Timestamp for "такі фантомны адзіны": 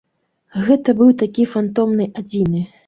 1.21-2.69